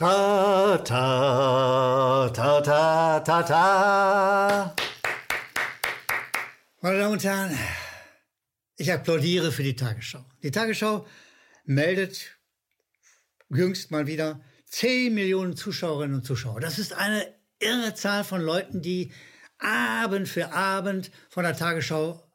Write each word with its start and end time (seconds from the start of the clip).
Ta, 0.00 0.78
ta, 0.82 2.30
ta, 2.32 2.60
ta, 2.62 3.20
ta, 3.20 3.42
ta. 3.42 4.74
Meine 6.80 6.98
Damen 7.00 7.12
und 7.12 7.22
Herren, 7.22 7.58
ich 8.76 8.90
applaudiere 8.90 9.52
für 9.52 9.62
die 9.62 9.76
Tagesschau. 9.76 10.24
Die 10.42 10.50
Tagesschau 10.50 11.06
meldet 11.66 12.38
jüngst 13.50 13.90
mal 13.90 14.06
wieder 14.06 14.40
10 14.68 15.12
Millionen 15.12 15.54
Zuschauerinnen 15.54 16.16
und 16.16 16.24
Zuschauer. 16.24 16.60
Das 16.60 16.78
ist 16.78 16.94
eine 16.94 17.34
irre 17.58 17.92
Zahl 17.92 18.24
von 18.24 18.40
Leuten, 18.40 18.80
die 18.80 19.12
Abend 19.58 20.30
für 20.30 20.50
Abend 20.50 21.10
von 21.28 21.44
der 21.44 21.54
Tagesschau 21.54 22.26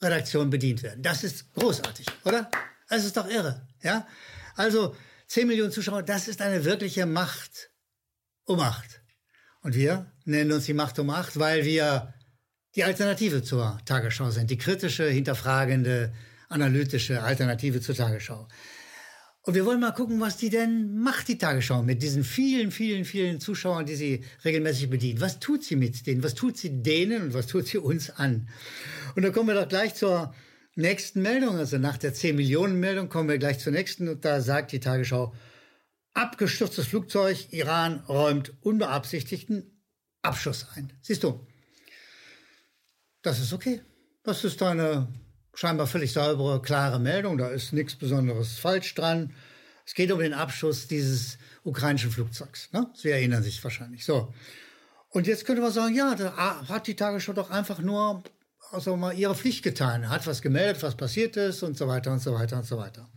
Redaktion 0.00 0.48
bedient 0.48 0.84
werden. 0.84 1.02
Das 1.02 1.24
ist 1.24 1.52
großartig, 1.54 2.06
oder? 2.22 2.48
Das 2.88 3.04
ist 3.04 3.16
doch 3.16 3.28
irre, 3.28 3.66
ja? 3.82 4.06
Also 4.54 4.94
10 5.30 5.46
Millionen 5.46 5.70
Zuschauer, 5.70 6.02
das 6.02 6.26
ist 6.26 6.42
eine 6.42 6.64
wirkliche 6.64 7.06
Macht 7.06 7.70
um 8.46 8.56
Macht. 8.56 9.00
Und 9.62 9.76
wir 9.76 10.10
nennen 10.24 10.50
uns 10.50 10.64
die 10.64 10.74
Macht 10.74 10.98
um 10.98 11.06
Macht, 11.06 11.38
weil 11.38 11.64
wir 11.64 12.12
die 12.74 12.82
Alternative 12.82 13.40
zur 13.40 13.78
Tagesschau 13.84 14.32
sind, 14.32 14.50
die 14.50 14.58
kritische, 14.58 15.08
hinterfragende, 15.08 16.12
analytische 16.48 17.22
Alternative 17.22 17.80
zur 17.80 17.94
Tagesschau. 17.94 18.48
Und 19.42 19.54
wir 19.54 19.64
wollen 19.64 19.78
mal 19.78 19.92
gucken, 19.92 20.20
was 20.20 20.36
die 20.36 20.50
denn 20.50 20.98
macht, 20.98 21.28
die 21.28 21.38
Tagesschau, 21.38 21.84
mit 21.84 22.02
diesen 22.02 22.24
vielen, 22.24 22.72
vielen, 22.72 23.04
vielen 23.04 23.38
Zuschauern, 23.38 23.86
die 23.86 23.94
sie 23.94 24.24
regelmäßig 24.44 24.90
bedient. 24.90 25.20
Was 25.20 25.38
tut 25.38 25.62
sie 25.62 25.76
mit 25.76 26.08
denen? 26.08 26.24
Was 26.24 26.34
tut 26.34 26.56
sie 26.56 26.82
denen 26.82 27.22
und 27.22 27.34
was 27.34 27.46
tut 27.46 27.68
sie 27.68 27.78
uns 27.78 28.10
an? 28.10 28.48
Und 29.14 29.22
dann 29.22 29.32
kommen 29.32 29.46
wir 29.46 29.54
doch 29.54 29.68
gleich 29.68 29.94
zur 29.94 30.34
nächsten 30.74 31.22
Meldung. 31.22 31.56
Also 31.56 31.78
nach 31.78 31.98
der 31.98 32.14
10 32.14 32.36
Millionen 32.36 32.78
Meldung 32.80 33.08
kommen 33.08 33.28
wir 33.28 33.38
gleich 33.38 33.58
zur 33.58 33.72
nächsten. 33.72 34.08
Und 34.08 34.24
da 34.24 34.40
sagt 34.40 34.72
die 34.72 34.80
Tagesschau, 34.80 35.34
abgestürztes 36.14 36.86
Flugzeug, 36.86 37.52
Iran 37.52 38.04
räumt 38.08 38.52
unbeabsichtigten 38.62 39.82
Abschuss 40.22 40.66
ein. 40.74 40.92
Siehst 41.02 41.22
du, 41.24 41.46
das 43.22 43.40
ist 43.40 43.52
okay. 43.52 43.80
Das 44.22 44.44
ist 44.44 44.62
eine 44.62 45.08
scheinbar 45.54 45.86
völlig 45.86 46.12
saubere, 46.12 46.60
klare 46.60 46.98
Meldung. 46.98 47.38
Da 47.38 47.48
ist 47.48 47.72
nichts 47.72 47.96
Besonderes 47.96 48.58
falsch 48.58 48.94
dran. 48.94 49.34
Es 49.86 49.94
geht 49.94 50.12
um 50.12 50.20
den 50.20 50.34
Abschuss 50.34 50.86
dieses 50.86 51.38
ukrainischen 51.64 52.10
Flugzeugs. 52.10 52.72
Ne? 52.72 52.86
Sie 52.94 53.10
erinnern 53.10 53.42
sich 53.42 53.62
wahrscheinlich. 53.64 54.04
So. 54.04 54.32
Und 55.08 55.26
jetzt 55.26 55.44
könnte 55.44 55.62
man 55.62 55.72
sagen, 55.72 55.94
ja, 55.94 56.14
da 56.14 56.68
hat 56.68 56.86
die 56.86 56.94
Tagesschau 56.94 57.32
doch 57.32 57.50
einfach 57.50 57.80
nur 57.80 58.22
also 58.70 58.96
mal 58.96 59.16
ihre 59.16 59.34
Pflicht 59.34 59.62
getan, 59.62 60.08
hat 60.08 60.26
was 60.26 60.42
gemeldet, 60.42 60.82
was 60.82 60.96
passiert 60.96 61.36
ist 61.36 61.62
und 61.62 61.76
so 61.76 61.88
weiter 61.88 62.12
und 62.12 62.20
so 62.20 62.32
weiter 62.34 62.56
und 62.56 62.66
so 62.66 62.76
weiter. 62.78 63.08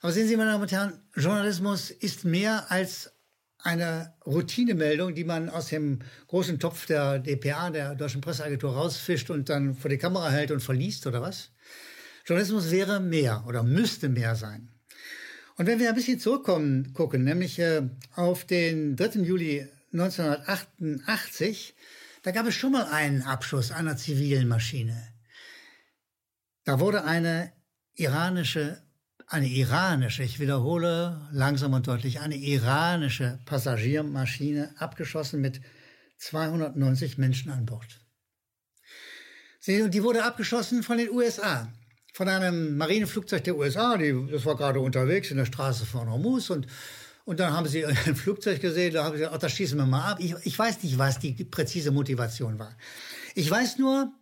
Aber 0.00 0.12
sehen 0.12 0.26
Sie, 0.26 0.36
meine 0.36 0.50
Damen 0.50 0.62
und 0.62 0.72
Herren, 0.72 1.00
Journalismus 1.14 1.90
ist 1.90 2.24
mehr 2.24 2.70
als 2.70 3.12
eine 3.58 4.14
Routinemeldung, 4.26 5.14
die 5.14 5.24
man 5.24 5.48
aus 5.48 5.68
dem 5.68 6.00
großen 6.26 6.58
Topf 6.58 6.86
der 6.86 7.20
DPA, 7.20 7.70
der 7.70 7.94
Deutschen 7.94 8.20
Presseagentur, 8.20 8.74
rausfischt 8.74 9.30
und 9.30 9.48
dann 9.48 9.74
vor 9.74 9.88
die 9.88 9.98
Kamera 9.98 10.30
hält 10.30 10.50
und 10.50 10.60
verliest 10.60 11.06
oder 11.06 11.22
was? 11.22 11.50
Journalismus 12.24 12.70
wäre 12.70 13.00
mehr 13.00 13.44
oder 13.46 13.62
müsste 13.62 14.08
mehr 14.08 14.34
sein. 14.34 14.68
Und 15.56 15.66
wenn 15.66 15.78
wir 15.78 15.88
ein 15.88 15.94
bisschen 15.94 16.18
zurückkommen, 16.18 16.92
gucken, 16.94 17.24
nämlich 17.24 17.58
äh, 17.58 17.82
auf 18.14 18.44
den 18.44 18.96
3. 18.96 19.20
Juli 19.20 19.68
1988, 19.92 21.74
da 22.22 22.30
gab 22.30 22.46
es 22.46 22.54
schon 22.54 22.72
mal 22.72 22.86
einen 22.86 23.22
Abschuss 23.22 23.70
einer 23.70 23.96
zivilen 23.96 24.48
Maschine. 24.48 25.12
Da 26.64 26.80
wurde 26.80 27.04
eine 27.04 27.52
iranische 27.94 28.82
eine 29.32 29.48
iranische, 29.48 30.22
ich 30.22 30.40
wiederhole 30.40 31.28
langsam 31.32 31.72
und 31.72 31.86
deutlich, 31.86 32.20
eine 32.20 32.36
iranische 32.36 33.40
Passagiermaschine 33.46 34.74
abgeschossen 34.76 35.40
mit 35.40 35.62
290 36.18 37.16
Menschen 37.16 37.50
an 37.50 37.64
Bord. 37.64 38.00
Sie, 39.58 39.88
die 39.88 40.02
wurde 40.02 40.24
abgeschossen 40.24 40.82
von 40.82 40.98
den 40.98 41.10
USA, 41.10 41.72
von 42.12 42.28
einem 42.28 42.76
Marineflugzeug 42.76 43.42
der 43.44 43.56
USA, 43.56 43.96
die, 43.96 44.14
das 44.30 44.44
war 44.44 44.56
gerade 44.56 44.80
unterwegs 44.80 45.30
in 45.30 45.38
der 45.38 45.46
Straße 45.46 45.86
von 45.86 46.10
Hormuz 46.10 46.50
und 46.50 46.66
und 47.24 47.40
dann 47.40 47.52
haben 47.52 47.68
sie 47.68 47.84
ein 48.06 48.16
Flugzeug 48.16 48.60
gesehen, 48.60 48.94
da 48.94 49.04
haben 49.04 49.12
sie 49.12 49.18
gesagt, 49.18 49.34
oh, 49.34 49.38
das 49.38 49.52
schießen 49.52 49.78
wir 49.78 49.86
mal 49.86 50.12
ab. 50.12 50.18
Ich, 50.20 50.34
ich 50.44 50.58
weiß 50.58 50.82
nicht, 50.82 50.98
was 50.98 51.18
die 51.18 51.32
präzise 51.44 51.90
Motivation 51.90 52.58
war. 52.58 52.76
Ich 53.34 53.50
weiß 53.50 53.78
nur, 53.78 54.12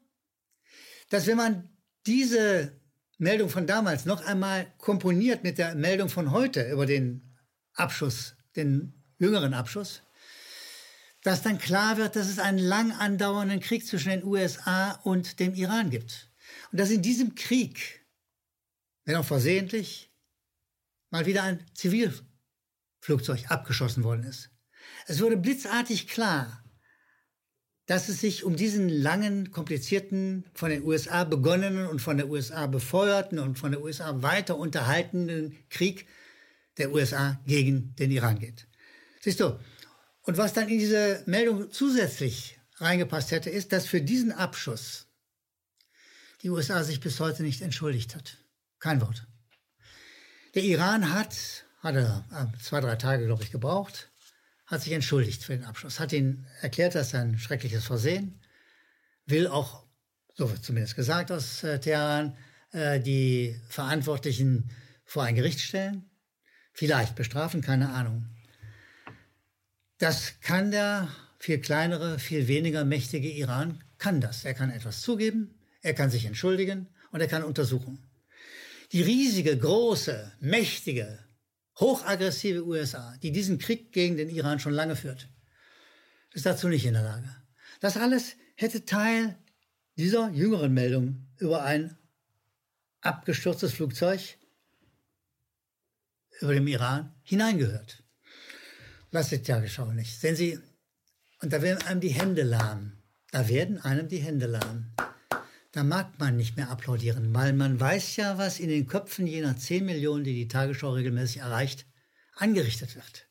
dass 1.09 1.27
wenn 1.27 1.37
man 1.37 1.69
diese 2.07 2.81
Meldung 3.19 3.51
von 3.51 3.67
damals 3.67 4.07
noch 4.07 4.25
einmal 4.25 4.73
komponiert 4.79 5.43
mit 5.43 5.59
der 5.59 5.75
Meldung 5.75 6.09
von 6.09 6.31
heute 6.31 6.71
über 6.71 6.87
den 6.87 7.37
Abschuss, 7.75 8.35
den 8.57 8.95
jüngeren 9.19 9.53
Abschuss, 9.55 10.03
dass 11.23 11.43
dann 11.43 11.59
klar 11.59 11.99
wird, 11.99 12.17
dass 12.17 12.29
es 12.29 12.39
einen 12.39 12.59
lang 12.59 12.93
andauernden 12.93 13.61
Krieg 13.61 13.87
zwischen 13.87 14.09
den 14.09 14.25
USA 14.25 14.93
und 15.05 15.39
dem 15.39 15.55
Iran 15.55 15.91
gibt. 15.91 16.31
Und 16.73 16.81
dass 16.81 16.91
in 16.91 17.03
diesem 17.03 17.35
Krieg, 17.35 18.07
wenn 19.05 19.17
auch 19.17 19.25
versehentlich, 19.25 20.11
mal 21.11 21.27
wieder 21.27 21.43
ein 21.43 21.65
Zivilflugzeug 23.01 23.51
abgeschossen 23.51 24.05
worden 24.05 24.25
ist. 24.25 24.51
Es 25.07 25.21
wurde 25.21 25.37
blitzartig 25.37 26.09
klar, 26.09 26.63
dass 27.87 28.09
es 28.09 28.21
sich 28.21 28.45
um 28.45 28.55
diesen 28.57 28.89
langen, 28.89 29.51
komplizierten, 29.51 30.45
von 30.55 30.71
den 30.71 30.85
USA 30.85 31.25
begonnenen 31.25 31.87
und 31.87 32.01
von 32.01 32.17
der 32.17 32.29
USA 32.29 32.67
befeuerten 32.67 33.39
und 33.39 33.59
von 33.59 33.73
der 33.73 33.83
USA 33.83 34.23
weiter 34.23 34.57
unterhaltenen 34.57 35.57
Krieg 35.71 36.07
der 36.79 36.93
USA 36.93 37.41
gegen 37.47 37.95
den 37.97 38.11
Iran 38.13 38.39
geht. 38.39 38.69
Siehst 39.21 39.41
du? 39.41 39.59
Und 40.23 40.39
was 40.39 40.53
dann 40.53 40.69
in 40.69 40.79
diese 40.79 41.23
Meldung 41.27 41.71
zusätzlich 41.73 42.61
reingepasst 42.77 43.33
hätte, 43.33 43.51
ist, 43.51 43.73
dass 43.73 43.87
für 43.87 44.01
diesen 44.01 44.33
Abschuss 44.33 45.07
die 46.43 46.51
USA 46.51 46.85
sich 46.85 47.01
bis 47.01 47.19
heute 47.19 47.43
nicht 47.43 47.61
entschuldigt 47.61 48.15
hat. 48.15 48.39
Kein 48.79 49.01
Wort. 49.01 49.27
Der 50.55 50.63
Iran 50.63 51.13
hat, 51.13 51.65
hat 51.81 51.97
er 51.97 52.25
äh, 52.33 52.59
zwei, 52.63 52.81
drei 52.81 52.97
Tage, 52.97 53.27
glaube 53.27 53.43
ich, 53.43 53.51
gebraucht, 53.51 54.11
hat 54.67 54.83
sich 54.83 54.93
entschuldigt 54.93 55.43
für 55.43 55.57
den 55.57 55.65
Abschluss, 55.65 55.99
hat 55.99 56.13
ihn 56.13 56.47
erklärt, 56.61 56.95
dass 56.95 57.15
ein 57.15 57.39
schreckliches 57.39 57.85
Versehen, 57.85 58.41
will 59.27 59.49
auch, 59.49 59.87
so 60.35 60.51
wird 60.51 60.65
zumindest 60.65 60.97
gesagt 60.97 61.33
aus 61.33 61.65
äh, 61.65 61.81
Teheran, 61.81 62.37
äh, 62.73 63.01
die 63.01 63.61
Verantwortlichen 63.69 64.71
vor 65.05 65.25
ein 65.25 65.35
Gericht 65.35 65.61
stellen, 65.61 66.09
vielleicht 66.73 67.17
bestrafen, 67.17 67.63
keine 67.63 67.91
Ahnung. 67.91 68.27
Das 69.99 70.41
kann 70.41 70.71
der 70.71 71.09
viel 71.39 71.61
kleinere, 71.61 72.19
viel 72.19 72.47
weniger 72.47 72.85
mächtige 72.85 73.29
Iran, 73.29 73.83
kann 73.99 74.21
das. 74.21 74.45
Er 74.45 74.55
kann 74.55 74.71
etwas 74.71 75.01
zugeben, 75.01 75.59
er 75.83 75.95
kann 75.95 76.11
sich 76.11 76.27
entschuldigen 76.27 76.89
und 77.11 77.21
er 77.21 77.29
kann 77.29 77.43
untersuchen. 77.43 77.99
Die 78.93 79.03
riesige, 79.03 79.57
große, 79.57 80.33
mächtige, 80.41 81.19
hochaggressive 81.81 82.65
USA, 82.65 83.17
die 83.23 83.33
diesen 83.33 83.59
Krieg 83.59 83.93
gegen 83.93 84.17
den 84.17 84.29
Iran 84.29 84.61
schon 84.61 84.73
lange 84.73 84.97
führt, 84.97 85.29
ist 86.33 86.47
dazu 86.47 86.69
nicht 86.69 86.85
in 86.85 86.95
der 86.95 87.03
Lage. 87.03 87.35
Das 87.81 87.97
alles 87.97 88.37
hätte 88.55 88.85
Teil 88.85 89.37
dieser 89.97 90.31
jüngeren 90.31 90.73
Meldung 90.73 91.27
über 91.39 91.65
ein 91.65 91.97
abgestürztes 93.01 93.73
Flugzeug 93.73 94.21
über 96.41 96.55
dem 96.55 96.67
Iran 96.67 97.15
hineingehört. 97.23 98.03
Lasst 99.11 99.33
die 99.33 99.43
Tagesschau 99.43 99.93
nicht. 99.93 100.21
Sehen 100.21 100.37
Sie, 100.37 100.59
und 101.43 101.53
da 101.53 101.63
werden 101.63 101.83
einem 101.87 102.01
die 102.01 102.09
Hände 102.09 102.43
lahm. 102.43 102.93
Da 103.33 103.49
werden 103.49 103.79
einem 103.79 104.09
die 104.09 104.19
Hände 104.19 104.47
lahm 104.47 104.93
da 105.73 105.85
mag 105.85 106.19
man 106.19 106.37
nicht 106.37 106.57
mehr 106.57 106.71
applaudieren, 106.71 107.33
weil 107.35 107.53
man 107.53 107.79
weiß 107.79 108.17
ja, 108.17 108.39
was 108.39 108.59
in 108.59 108.69
den 108.69 108.87
Köpfen 108.87 109.27
jener 109.27 109.57
10 109.57 109.85
Millionen, 109.85 110.25
die 110.25 110.35
die 110.35 110.49
Tagesschau 110.49 110.93
regelmäßig 110.93 111.39
erreicht, 111.39 111.87
angerichtet 112.35 112.97
wird. 112.97 113.29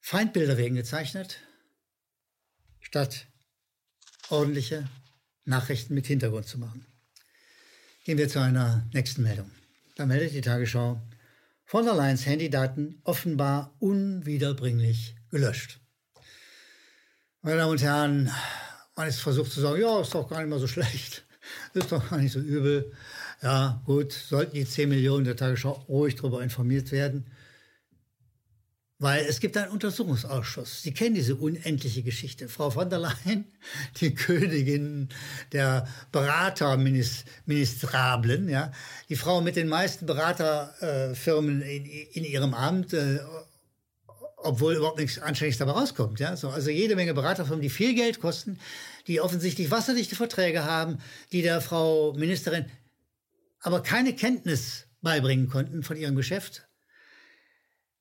Feindbilder 0.00 0.56
werden 0.56 0.76
gezeichnet, 0.76 1.40
statt 2.80 3.26
ordentliche 4.28 4.88
Nachrichten 5.44 5.94
mit 5.94 6.06
Hintergrund 6.06 6.46
zu 6.46 6.58
machen. 6.58 6.86
Gehen 8.04 8.18
wir 8.18 8.28
zu 8.28 8.40
einer 8.40 8.88
nächsten 8.92 9.22
Meldung. 9.22 9.50
Da 9.96 10.06
meldet 10.06 10.32
die 10.32 10.40
Tagesschau, 10.40 11.02
von 11.64 11.84
der 11.84 11.94
Leyen's 11.94 12.24
Handydaten 12.24 13.00
offenbar 13.04 13.74
unwiederbringlich 13.78 15.16
gelöscht. 15.30 15.80
Meine 17.42 17.58
Damen 17.58 17.72
und 17.72 17.82
Herren, 17.82 18.32
man 18.98 19.08
ist 19.08 19.20
versucht 19.20 19.52
zu 19.52 19.60
sagen, 19.60 19.80
ja, 19.80 20.00
ist 20.00 20.12
doch 20.14 20.28
gar 20.28 20.40
nicht 20.40 20.50
mal 20.50 20.58
so 20.58 20.66
schlecht, 20.66 21.24
ist 21.72 21.92
doch 21.92 22.10
gar 22.10 22.18
nicht 22.18 22.32
so 22.32 22.40
übel. 22.40 22.92
Ja, 23.40 23.80
gut, 23.86 24.12
sollten 24.12 24.56
die 24.56 24.66
10 24.66 24.88
Millionen 24.88 25.24
der 25.24 25.36
Tagesschau 25.36 25.84
ruhig 25.88 26.16
darüber 26.16 26.42
informiert 26.42 26.90
werden. 26.90 27.24
Weil 29.00 29.26
es 29.26 29.38
gibt 29.38 29.56
einen 29.56 29.70
Untersuchungsausschuss. 29.70 30.82
Sie 30.82 30.92
kennen 30.92 31.14
diese 31.14 31.36
unendliche 31.36 32.02
Geschichte. 32.02 32.48
Frau 32.48 32.70
von 32.70 32.90
der 32.90 32.98
Leyen, 32.98 33.44
die 34.00 34.12
Königin 34.12 35.10
der 35.52 35.86
Beraterministrablen, 36.10 38.48
ja, 38.48 38.72
die 39.08 39.14
Frau 39.14 39.40
mit 39.40 39.54
den 39.54 39.68
meisten 39.68 40.06
Beraterfirmen 40.06 41.62
in, 41.62 41.84
in 41.84 42.24
ihrem 42.24 42.52
Amt, 42.52 42.94
äh, 42.94 43.20
obwohl 44.42 44.74
überhaupt 44.74 44.98
nichts 44.98 45.18
Anständiges 45.18 45.58
dabei 45.58 45.72
rauskommt. 45.72 46.20
Ja? 46.20 46.36
So, 46.36 46.48
also 46.50 46.70
jede 46.70 46.96
Menge 46.96 47.14
Beraterfirmen, 47.14 47.62
die 47.62 47.70
viel 47.70 47.94
Geld 47.94 48.20
kosten, 48.20 48.58
die 49.06 49.20
offensichtlich 49.20 49.70
wasserdichte 49.70 50.16
Verträge 50.16 50.64
haben, 50.64 50.98
die 51.32 51.42
der 51.42 51.60
Frau 51.60 52.12
Ministerin 52.14 52.66
aber 53.60 53.82
keine 53.82 54.14
Kenntnis 54.14 54.86
beibringen 55.02 55.48
konnten 55.48 55.82
von 55.82 55.96
ihrem 55.96 56.14
Geschäft. 56.14 56.68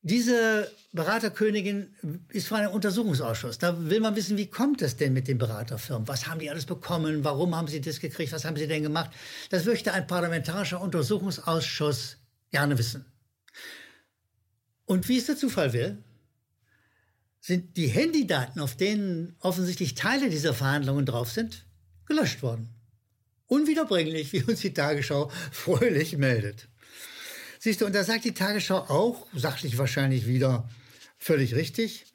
Diese 0.01 0.71
Beraterkönigin 0.93 2.25
ist 2.29 2.47
vor 2.47 2.59
einem 2.59 2.71
Untersuchungsausschuss. 2.71 3.57
Da 3.57 3.89
will 3.89 3.99
man 3.99 4.15
wissen, 4.15 4.37
wie 4.37 4.49
kommt 4.49 4.81
es 4.81 4.95
denn 4.95 5.13
mit 5.13 5.27
den 5.27 5.37
Beraterfirmen? 5.37 6.07
Was 6.07 6.27
haben 6.27 6.39
die 6.39 6.49
alles 6.49 6.65
bekommen? 6.65 7.23
Warum 7.23 7.55
haben 7.55 7.67
sie 7.67 7.81
das 7.81 7.99
gekriegt? 7.99 8.31
Was 8.31 8.45
haben 8.45 8.55
sie 8.55 8.67
denn 8.67 8.83
gemacht? 8.83 9.11
Das 9.49 9.65
möchte 9.65 9.91
ein 9.93 10.07
parlamentarischer 10.07 10.79
Untersuchungsausschuss 10.79 12.17
gerne 12.51 12.77
wissen. 12.77 13.05
Und 14.85 15.09
wie 15.09 15.17
es 15.17 15.25
der 15.25 15.35
Zufall 15.35 15.73
will, 15.73 16.03
sind 17.47 17.77
die 17.77 17.87
Handydaten, 17.87 18.61
auf 18.61 18.75
denen 18.75 19.37
offensichtlich 19.39 19.95
Teile 19.95 20.29
dieser 20.29 20.53
Verhandlungen 20.53 21.05
drauf 21.05 21.31
sind, 21.31 21.65
gelöscht 22.05 22.41
worden. 22.41 22.67
Unwiederbringlich, 23.45 24.33
wie 24.33 24.43
uns 24.43 24.59
die 24.59 24.73
Tagesschau 24.73 25.31
fröhlich 25.53 26.17
meldet. 26.17 26.67
Siehst 27.59 27.79
du, 27.79 27.85
und 27.85 27.95
da 27.95 28.03
sagt 28.03 28.25
die 28.25 28.33
Tagesschau 28.33 28.79
auch, 28.79 29.27
sachlich 29.33 29.77
wahrscheinlich 29.77 30.27
wieder 30.27 30.69
völlig 31.17 31.55
richtig, 31.55 32.07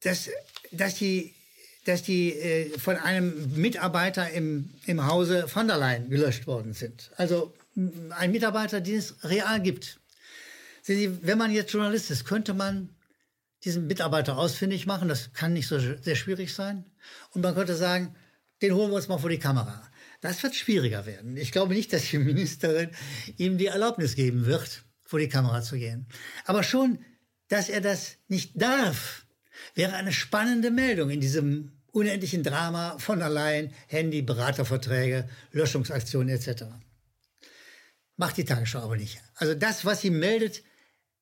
dass, 0.00 0.30
dass 0.72 0.96
die, 0.96 1.32
dass 1.84 2.02
die 2.02 2.32
äh, 2.32 2.76
von 2.80 2.96
einem 2.96 3.54
Mitarbeiter 3.54 4.28
im, 4.30 4.70
im 4.84 5.06
Hause 5.06 5.46
von 5.46 5.68
der 5.68 5.78
Leyen 5.78 6.10
gelöscht 6.10 6.48
worden 6.48 6.72
sind. 6.72 7.12
Also 7.18 7.54
ein 8.10 8.32
Mitarbeiter, 8.32 8.80
den 8.80 8.98
es 8.98 9.22
real 9.22 9.62
gibt. 9.62 10.00
Sie, 10.82 11.24
wenn 11.24 11.38
man 11.38 11.52
jetzt 11.52 11.72
Journalist 11.72 12.10
ist, 12.10 12.24
könnte 12.24 12.52
man 12.52 12.88
diesen 13.64 13.86
Mitarbeiter 13.86 14.38
ausfindig 14.38 14.86
machen. 14.86 15.08
Das 15.08 15.32
kann 15.32 15.52
nicht 15.52 15.68
so 15.68 15.78
sehr 15.78 16.16
schwierig 16.16 16.54
sein. 16.54 16.84
Und 17.30 17.42
man 17.42 17.54
könnte 17.54 17.76
sagen, 17.76 18.14
den 18.60 18.74
holen 18.74 18.90
wir 18.90 18.96
uns 18.96 19.08
mal 19.08 19.18
vor 19.18 19.30
die 19.30 19.38
Kamera. 19.38 19.88
Das 20.20 20.42
wird 20.42 20.54
schwieriger 20.54 21.04
werden. 21.04 21.36
Ich 21.36 21.52
glaube 21.52 21.74
nicht, 21.74 21.92
dass 21.92 22.10
die 22.10 22.18
Ministerin 22.18 22.90
ihm 23.36 23.58
die 23.58 23.66
Erlaubnis 23.66 24.14
geben 24.14 24.46
wird, 24.46 24.84
vor 25.04 25.18
die 25.18 25.28
Kamera 25.28 25.62
zu 25.62 25.76
gehen. 25.76 26.06
Aber 26.44 26.62
schon, 26.62 27.04
dass 27.48 27.68
er 27.68 27.80
das 27.80 28.16
nicht 28.28 28.60
darf, 28.60 29.26
wäre 29.74 29.94
eine 29.94 30.12
spannende 30.12 30.70
Meldung 30.70 31.10
in 31.10 31.20
diesem 31.20 31.72
unendlichen 31.90 32.42
Drama 32.42 32.98
von 32.98 33.20
allein 33.20 33.72
Handy, 33.88 34.22
Beraterverträge, 34.22 35.28
Löschungsaktionen 35.50 36.28
etc. 36.34 36.64
Macht 38.16 38.36
die 38.36 38.44
Tagesschau 38.44 38.80
aber 38.80 38.96
nicht. 38.96 39.20
Also 39.34 39.54
das, 39.54 39.84
was 39.84 40.00
sie 40.00 40.10
meldet, 40.10 40.62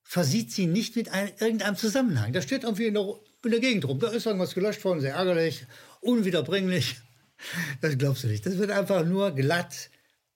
versieht 0.02 0.52
sie 0.52 0.66
nicht 0.66 0.96
mit 0.96 1.10
einem, 1.10 1.30
irgendeinem 1.38 1.76
Zusammenhang. 1.76 2.32
Da 2.32 2.42
steht 2.42 2.64
irgendwie 2.64 2.86
in 2.86 2.94
der, 2.94 3.14
in 3.44 3.50
der 3.50 3.60
Gegend 3.60 3.84
rum, 3.86 4.00
da 4.00 4.08
ist 4.08 4.26
irgendwas 4.26 4.54
gelöscht 4.54 4.84
worden, 4.84 5.00
sehr 5.00 5.14
ärgerlich, 5.14 5.66
unwiederbringlich. 6.00 6.96
Das 7.80 7.96
glaubst 7.96 8.22
du 8.22 8.28
nicht. 8.28 8.44
Das 8.44 8.58
wird 8.58 8.70
einfach 8.70 9.02
nur 9.06 9.34
glatt, 9.34 9.88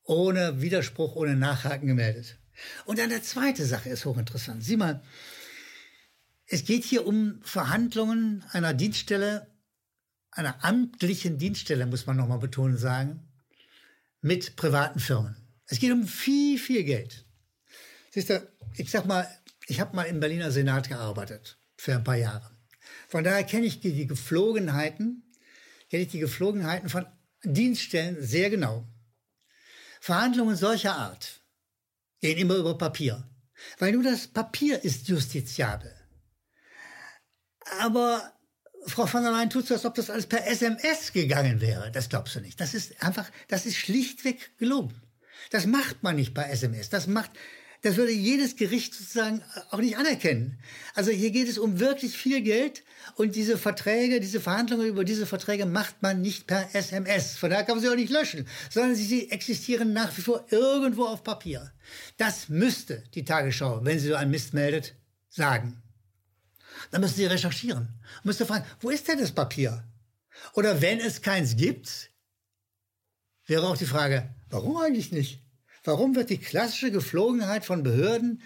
ohne 0.05 0.63
Widerspruch, 0.63 1.17
ohne 1.17 1.37
Nachhaken 1.37 1.87
gemeldet. 1.87 2.39
Und 2.87 2.99
dann 2.99 3.11
der 3.11 3.23
zweite 3.23 3.67
Sache 3.67 3.91
ist 3.91 4.07
hochinteressant. 4.07 4.65
Sieh 4.65 4.79
mal, 4.79 5.03
es 6.47 6.65
geht 6.65 6.85
hier 6.85 7.07
um 7.07 7.41
Verhandlungen 7.43 8.43
einer 8.53 8.75
Dienststelle, 8.75 9.47
einer 10.31 10.65
amtlichen 10.65 11.39
Dienststelle, 11.39 11.87
muss 11.87 12.07
man 12.07 12.17
nochmal 12.17 12.39
betonen 12.39 12.77
sagen, 12.77 13.29
mit 14.21 14.57
privaten 14.57 14.99
Firmen. 14.99 15.37
Es 15.67 15.79
geht 15.79 15.93
um 15.93 16.07
viel, 16.07 16.59
viel 16.59 16.85
Geld. 16.85 17.25
Siehst 18.11 18.31
du, 18.31 18.47
ich 18.77 18.91
sag 18.91 19.07
mal, 19.07 19.29
ich 19.67 19.81
habe 19.81 19.97
mal 19.97 20.05
im 20.05 20.21
Berliner 20.21 20.51
Senat 20.51 20.89
gearbeitet 20.89 21.59
für 21.77 21.95
ein 21.95 22.05
paar 22.05 22.17
Jahre. 22.17 22.51
Von 23.09 23.25
daher 23.25 23.45
kenne 23.45 23.67
ich 23.67 23.81
die, 23.81 24.07
Geflogenheiten 24.07 25.23
kenne 25.91 26.03
ich 26.03 26.11
die 26.11 26.19
Geflogenheiten 26.19 26.89
von 26.89 27.07
Dienststellen 27.45 28.17
sehr 28.21 28.51
genau. 28.51 28.87
Verhandlungen 30.01 30.57
solcher 30.57 30.97
Art 30.97 31.43
gehen 32.21 32.39
immer 32.39 32.57
über 32.57 32.77
Papier, 32.77 33.29
weil 33.79 33.93
nur 33.93 34.03
das 34.03 34.27
Papier 34.27 34.83
ist 34.83 35.09
justiziabel. 35.09 35.95
Aber 37.81 38.33
Frau 38.87 39.07
von 39.07 39.23
der 39.23 39.33
Leyen 39.33 39.51
tut 39.51 39.67
so, 39.67 39.75
als 39.75 39.85
ob 39.85 39.95
das 39.95 40.11
alles 40.11 40.27
per 40.27 40.47
SMS 40.47 41.13
gegangen 41.13 41.61
wäre. 41.61 41.91
Das 41.91 42.09
glaubst 42.09 42.35
du 42.35 42.41
nicht. 42.41 42.61
Das 42.61 42.75
ist 42.75 43.03
einfach, 43.03 43.31
das 43.49 43.67
ist 43.67 43.77
schlichtweg 43.77 44.59
gelogen. 44.59 45.01
Das 45.51 45.67
macht 45.67 46.03
man 46.03 46.17
nicht 46.17 46.35
bei 46.35 46.45
SMS. 46.45 46.91
Das 46.91 47.07
macht, 47.07 47.31
das 47.85 47.97
würde 47.97 48.13
jedes 48.13 48.57
Gericht 48.57 48.95
sozusagen 48.95 49.43
auch 49.71 49.79
nicht 49.79 49.99
anerkennen. 49.99 50.59
Also 50.95 51.11
hier 51.11 51.31
geht 51.31 51.51
es 51.51 51.59
um 51.59 51.81
wirklich 51.81 52.17
viel 52.17 52.41
Geld 52.41 52.83
und 53.17 53.37
diese 53.37 53.59
Verträge, 53.59 54.21
diese 54.21 54.41
Verhandlungen 54.41 54.87
über 54.87 55.05
diese 55.05 55.27
Verträge 55.27 55.67
macht 55.67 56.01
man 56.01 56.23
nicht 56.23 56.47
per 56.47 56.75
SMS. 56.75 57.37
Von 57.37 57.51
daher 57.51 57.63
kann 57.65 57.77
man 57.77 57.85
sie 57.85 57.91
auch 57.91 57.95
nicht 57.95 58.11
löschen, 58.11 58.49
sondern 58.71 58.95
sie 58.95 59.31
existieren 59.31 59.93
nach 59.93 60.17
wie 60.17 60.23
vor 60.23 60.47
irgendwo 60.49 61.05
auf 61.05 61.25
Papier. 61.25 61.75
Das 62.17 62.49
müsste 62.49 63.05
die 63.15 63.27
Tagesschau, 63.27 63.85
wenn 63.85 63.99
sie 63.99 64.09
so 64.09 64.15
einen 64.15 64.31
Mist 64.31 64.55
meldet, 64.55 64.95
sagen. 65.29 65.83
Dann 66.91 67.03
müssen 67.03 67.17
sie 67.17 67.27
recherchieren. 67.27 68.01
Müsste 68.23 68.47
fragen, 68.47 68.65
wo 68.81 68.89
ist 68.89 69.07
denn 69.09 69.19
das 69.19 69.33
Papier? 69.33 69.85
Oder 70.55 70.81
wenn 70.81 71.01
es 71.01 71.21
keins 71.21 71.55
gibt, 71.55 72.11
wäre 73.45 73.69
auch 73.69 73.77
die 73.77 73.85
Frage, 73.85 74.35
warum 74.49 74.79
eigentlich 74.79 75.13
nicht? 75.13 75.44
Warum 75.85 76.17
wird 76.17 76.31
die 76.31 76.39
klassische 76.39 76.91
Geflogenheit 76.91 77.65
von 77.67 77.83
Behörden, 77.83 78.41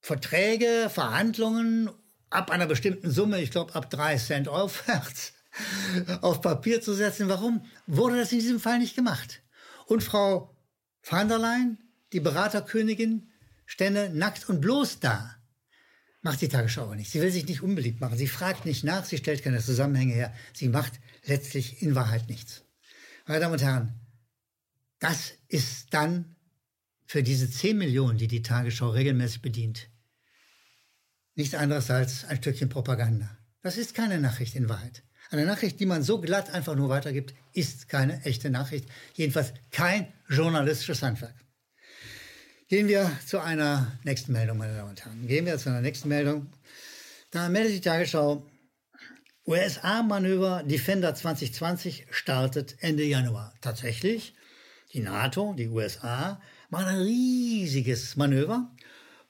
Verträge, 0.00 0.88
Verhandlungen 0.88 1.90
ab 2.30 2.52
einer 2.52 2.66
bestimmten 2.66 3.10
Summe, 3.10 3.40
ich 3.42 3.50
glaube 3.50 3.74
ab 3.74 3.90
drei 3.90 4.16
Cent 4.16 4.46
aufwärts, 4.48 5.32
auf 6.22 6.40
Papier 6.40 6.80
zu 6.80 6.94
setzen? 6.94 7.28
Warum 7.28 7.64
wurde 7.88 8.16
das 8.16 8.30
in 8.30 8.38
diesem 8.38 8.60
Fall 8.60 8.78
nicht 8.78 8.94
gemacht? 8.94 9.42
Und 9.86 10.04
Frau 10.04 10.56
van 11.02 11.28
der 11.28 11.38
Leyen, 11.38 11.78
die 12.12 12.20
Beraterkönigin, 12.20 13.30
stände 13.66 14.10
nackt 14.10 14.48
und 14.48 14.60
bloß 14.60 15.00
da. 15.00 15.34
Macht 16.20 16.40
die 16.40 16.48
Tagesschau 16.48 16.82
aber 16.82 16.96
nicht. 16.96 17.10
Sie 17.10 17.20
will 17.20 17.30
sich 17.30 17.46
nicht 17.46 17.62
unbeliebt 17.62 18.00
machen. 18.00 18.18
Sie 18.18 18.28
fragt 18.28 18.66
nicht 18.66 18.84
nach, 18.84 19.04
sie 19.04 19.18
stellt 19.18 19.42
keine 19.42 19.60
Zusammenhänge 19.60 20.14
her. 20.14 20.34
Sie 20.52 20.68
macht 20.68 21.00
letztlich 21.24 21.82
in 21.82 21.94
Wahrheit 21.94 22.28
nichts. 22.28 22.64
Meine 23.26 23.40
Damen 23.40 23.54
und 23.54 23.62
Herren, 23.62 23.94
das 24.98 25.34
ist 25.48 25.94
dann 25.94 26.36
für 27.06 27.22
diese 27.22 27.50
10 27.50 27.78
Millionen, 27.78 28.18
die 28.18 28.28
die 28.28 28.42
Tagesschau 28.42 28.90
regelmäßig 28.90 29.42
bedient, 29.42 29.88
nichts 31.34 31.54
anderes 31.54 31.90
als 31.90 32.24
ein 32.24 32.36
Stückchen 32.36 32.68
Propaganda. 32.68 33.30
Das 33.62 33.76
ist 33.76 33.94
keine 33.94 34.20
Nachricht 34.20 34.54
in 34.54 34.68
Wahrheit. 34.68 35.02
Eine 35.30 35.44
Nachricht, 35.44 35.78
die 35.78 35.86
man 35.86 36.02
so 36.02 36.20
glatt 36.20 36.50
einfach 36.50 36.74
nur 36.74 36.88
weitergibt, 36.88 37.34
ist 37.52 37.88
keine 37.88 38.22
echte 38.24 38.50
Nachricht. 38.50 38.88
Jedenfalls 39.14 39.52
kein 39.70 40.12
journalistisches 40.28 41.02
Handwerk. 41.02 41.34
Gehen 42.68 42.88
wir 42.88 43.10
zu 43.26 43.40
einer 43.40 43.98
nächsten 44.04 44.32
Meldung, 44.32 44.58
meine 44.58 44.74
Damen 44.74 44.90
und 44.90 45.04
Herren. 45.04 45.26
Gehen 45.26 45.46
wir 45.46 45.58
zu 45.58 45.70
einer 45.70 45.80
nächsten 45.80 46.08
Meldung. 46.08 46.50
Da 47.30 47.48
meldet 47.48 47.74
die 47.74 47.80
Tagesschau, 47.80 48.46
USA-Manöver 49.46 50.62
Defender 50.64 51.14
2020 51.14 52.06
startet 52.10 52.76
Ende 52.80 53.04
Januar. 53.04 53.54
Tatsächlich, 53.60 54.34
die 54.92 55.00
NATO, 55.00 55.54
die 55.54 55.68
USA, 55.68 56.40
machen 56.70 56.86
ein 56.86 57.00
riesiges 57.00 58.16
Manöver, 58.16 58.70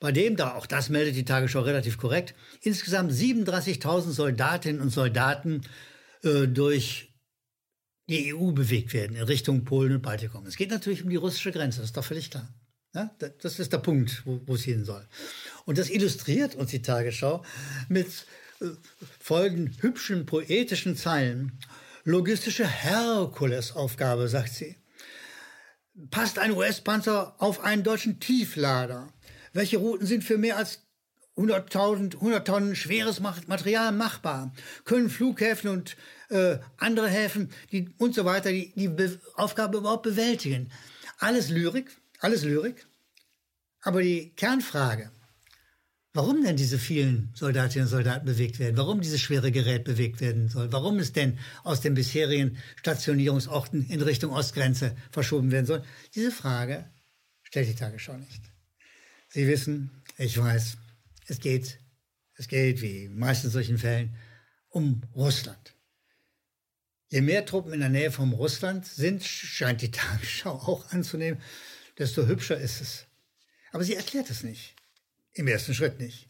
bei 0.01 0.13
dem, 0.13 0.37
da 0.37 0.55
auch 0.55 0.67
das 0.67 0.91
meldet 0.91 1.17
die 1.17 1.25
Tagesschau 1.25 1.61
relativ 1.61 1.99
korrekt, 1.99 2.35
insgesamt 2.63 3.13
37.000 3.13 4.11
Soldatinnen 4.11 4.81
und 4.81 4.91
Soldaten 4.91 5.63
äh, 6.23 6.47
durch 6.47 7.13
die 8.09 8.35
EU 8.35 8.53
bewegt 8.53 8.95
werden 8.95 9.17
in 9.17 9.25
Richtung 9.25 9.65
Polen 9.65 9.97
und 9.97 10.03
Baltikum. 10.03 10.47
Es 10.47 10.57
geht 10.57 10.71
natürlich 10.71 11.03
um 11.03 11.11
die 11.11 11.17
russische 11.17 11.53
Grenze, 11.53 11.81
das 11.81 11.91
ist 11.91 11.97
doch 11.97 12.05
völlig 12.05 12.31
klar. 12.31 12.49
Ja, 12.95 13.11
das 13.43 13.59
ist 13.59 13.73
der 13.73 13.79
Punkt, 13.79 14.23
wo, 14.25 14.55
es 14.55 14.63
hin 14.63 14.85
soll. 14.85 15.07
Und 15.67 15.77
das 15.77 15.91
illustriert 15.91 16.55
uns 16.55 16.71
die 16.71 16.81
Tagesschau 16.81 17.45
mit 17.89 18.27
äh, 18.61 18.67
folgenden 19.21 19.77
hübschen, 19.83 20.25
poetischen 20.25 20.97
Zeilen. 20.97 21.59
Logistische 22.05 22.67
Herkulesaufgabe, 22.67 24.29
sagt 24.29 24.55
sie 24.55 24.78
passt 26.11 26.39
ein 26.39 26.53
US-Panzer 26.53 27.35
auf 27.39 27.61
einen 27.61 27.83
deutschen 27.83 28.21
Tieflader? 28.21 29.09
Welche 29.53 29.79
Routen 29.79 30.07
sind 30.07 30.25
für 30.25 30.39
mehr 30.39 30.57
als 30.57 30.83
100.000 31.37 32.15
100 32.17 32.47
Tonnen 32.47 32.77
schweres 32.77 33.21
Material 33.21 33.93
machbar? 33.93 34.53
Können 34.85 35.11
Flughäfen 35.11 35.71
und 35.71 35.97
äh, 36.31 36.59
andere 36.77 37.09
Häfen 37.09 37.51
die, 37.73 37.95
und 37.99 38.15
so 38.15 38.25
weiter 38.25 38.51
die, 38.51 38.73
die 38.75 38.89
Be 38.89 39.21
Aufgabe 39.35 39.79
überhaupt 39.79 40.03
bewältigen? 40.03 40.71
Alles 41.19 41.49
Lyrik, 41.49 41.97
alles 42.21 42.45
Lyrik. 42.45 42.87
Aber 43.83 44.03
die 44.03 44.31
Kernfrage, 44.35 45.11
warum 46.19 46.43
denn 46.43 46.57
diese 46.57 46.81
vielen 46.81 47.31
Soldatinnen 47.33 47.87
und 47.87 47.91
Soldaten 47.93 48.27
bewegt 48.27 48.59
werden, 48.59 48.77
warum 48.77 49.01
dieses 49.01 49.21
schwere 49.21 49.53
Gerät 49.53 49.85
bewegt 49.85 50.21
werden 50.21 50.49
soll, 50.49 50.73
warum 50.73 50.99
es 50.99 51.13
denn 51.13 51.39
aus 51.63 51.81
den 51.81 51.95
bisherigen 51.95 52.59
Stationierungsorten 52.75 53.89
in 53.89 54.03
Richtung 54.03 54.33
Ostgrenze 54.33 54.97
verschoben 55.13 55.53
werden 55.53 55.67
soll. 55.67 55.85
Diese 56.17 56.33
Frage 56.33 56.91
stellt 57.45 57.69
die 57.69 57.77
Tagesschau 57.77 58.17
nicht. 58.17 58.43
Sie 59.29 59.47
wissen, 59.47 60.03
ich 60.17 60.37
weiß, 60.37 60.77
es 61.29 61.39
geht 61.39 61.79
Es 62.35 62.49
geht, 62.49 62.83
wie 62.83 63.05
in 63.05 63.51
solchen 63.51 63.79
Fällen, 63.79 64.17
um 64.71 65.03
Russland. 65.15 65.77
Je 67.11 67.21
mehr 67.21 67.47
Truppen 67.47 67.73
in 67.73 67.81
der 67.81 67.91
Nähe 67.91 68.11
von 68.11 68.33
Russland 68.33 68.85
sind, 68.87 69.23
scheint 69.23 69.83
die 69.83 69.93
Tagesschau 69.93 70.51
auch 70.51 70.91
anzunehmen, 70.91 71.41
desto 71.97 72.27
hübscher 72.27 72.59
ist 72.59 72.81
es. 72.81 73.07
Aber 73.71 73.85
sie 73.85 73.95
erklärt 73.95 74.31
es 74.31 74.43
nicht. 74.43 74.78
Im 75.33 75.47
ersten 75.49 75.75
Schritt 75.75 75.99
nicht. 75.99 76.29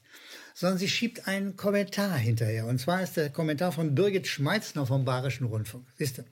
Sondern 0.55 0.79
sie 0.79 0.89
schiebt 0.89 1.27
einen 1.29 1.57
Kommentar 1.57 2.17
hinterher. 2.17 2.67
Und 2.67 2.81
zwar 2.81 3.03
ist 3.03 3.17
der 3.17 3.31
Kommentar 3.31 3.73
von 3.73 3.95
Birgit 3.95 4.27
Schmeitzner 4.27 4.87
vom 4.87 5.05
Bayerischen 5.05 5.47
Rundfunk. 5.47 5.87
Siehst 5.97 6.19
du? 6.19 6.25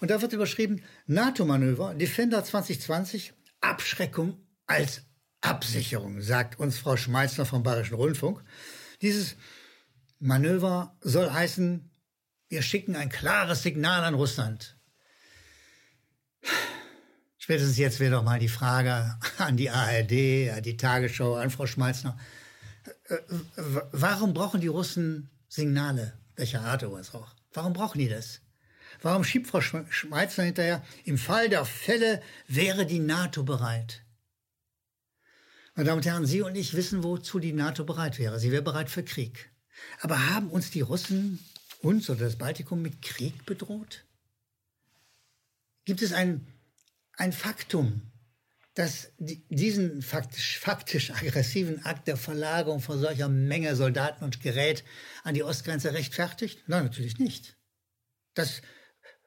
Und 0.00 0.10
da 0.10 0.20
wird 0.20 0.32
überschrieben, 0.32 0.82
NATO-Manöver, 1.06 1.94
Defender 1.94 2.44
2020, 2.44 3.32
Abschreckung 3.60 4.38
als 4.66 5.02
Absicherung, 5.40 6.20
sagt 6.20 6.58
uns 6.58 6.78
Frau 6.78 6.96
Schmeitzner 6.96 7.46
vom 7.46 7.62
Bayerischen 7.62 7.94
Rundfunk. 7.94 8.42
Dieses 9.00 9.36
Manöver 10.18 10.96
soll 11.00 11.30
heißen, 11.30 11.90
wir 12.48 12.62
schicken 12.62 12.96
ein 12.96 13.10
klares 13.10 13.62
Signal 13.62 14.04
an 14.04 14.14
Russland. 14.14 14.75
Spätestens 17.46 17.78
jetzt 17.78 18.00
wäre 18.00 18.10
doch 18.10 18.24
mal 18.24 18.40
die 18.40 18.48
Frage 18.48 19.16
an 19.38 19.56
die 19.56 19.70
ARD, 19.70 20.50
an 20.50 20.62
die 20.64 20.76
Tagesschau, 20.76 21.36
an 21.36 21.50
Frau 21.50 21.68
Schmeitzner. 21.68 22.18
Äh, 23.04 23.18
warum 23.92 24.34
brauchen 24.34 24.60
die 24.60 24.66
Russen 24.66 25.30
Signale, 25.46 26.12
welcher 26.34 26.62
Art 26.62 26.82
übrigens 26.82 27.14
auch? 27.14 27.36
Warum 27.52 27.72
brauchen 27.72 28.00
die 28.00 28.08
das? 28.08 28.40
Warum 29.00 29.22
schiebt 29.22 29.46
Frau 29.46 29.60
Schmeitzner 29.60 30.42
hinterher, 30.42 30.82
im 31.04 31.18
Fall 31.18 31.48
der 31.48 31.64
Fälle 31.64 32.20
wäre 32.48 32.84
die 32.84 32.98
NATO 32.98 33.44
bereit? 33.44 34.02
Meine 35.76 35.86
Damen 35.86 35.98
und 35.98 36.06
Herren, 36.06 36.26
Sie 36.26 36.42
und 36.42 36.56
ich 36.56 36.74
wissen, 36.74 37.04
wozu 37.04 37.38
die 37.38 37.52
NATO 37.52 37.84
bereit 37.84 38.18
wäre. 38.18 38.40
Sie 38.40 38.50
wäre 38.50 38.62
bereit 38.62 38.90
für 38.90 39.04
Krieg. 39.04 39.52
Aber 40.00 40.30
haben 40.30 40.50
uns 40.50 40.72
die 40.72 40.80
Russen, 40.80 41.38
uns 41.80 42.10
oder 42.10 42.24
das 42.24 42.34
Baltikum 42.34 42.82
mit 42.82 43.02
Krieg 43.02 43.46
bedroht? 43.46 44.04
Gibt 45.84 46.02
es 46.02 46.12
ein, 46.12 46.44
ein 47.16 47.32
Faktum, 47.32 48.02
das 48.74 49.12
diesen 49.18 50.02
faktisch, 50.02 50.58
faktisch 50.58 51.10
aggressiven 51.10 51.84
Akt 51.84 52.06
der 52.08 52.16
Verlagerung 52.16 52.80
von 52.80 53.00
solcher 53.00 53.28
Menge 53.28 53.74
Soldaten 53.74 54.22
und 54.22 54.42
Gerät 54.42 54.84
an 55.24 55.34
die 55.34 55.42
Ostgrenze 55.42 55.94
rechtfertigt? 55.94 56.62
Nein, 56.66 56.84
natürlich 56.84 57.18
nicht. 57.18 57.56
Das 58.34 58.60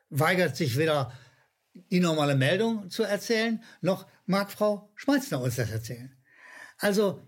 weigert 0.10 0.56
sich 0.56 0.78
weder 0.78 1.12
die 1.74 2.00
normale 2.00 2.36
Meldung 2.36 2.90
zu 2.90 3.04
erzählen, 3.04 3.64
noch 3.82 4.08
mag 4.26 4.52
Frau 4.52 4.92
Schmalzner 4.96 5.42
uns 5.42 5.56
das 5.56 5.72
erzählen. 5.72 6.16
Also, 6.78 7.28